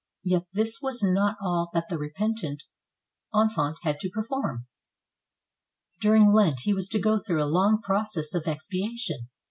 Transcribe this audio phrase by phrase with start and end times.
[0.23, 2.63] Yet this was not all that the repentant
[3.35, 4.65] infante had to perform.
[5.99, 9.29] During Lent he was to go through a long process of expiation.